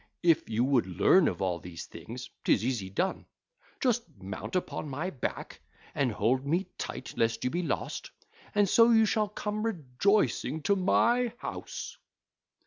[0.23, 3.27] If you would learn of all these things, 'tis easy done:
[3.79, 5.61] just mount upon my back
[5.93, 8.09] and hold me tight lest you be lost,
[8.55, 11.97] and so you shall come rejoicing to my house.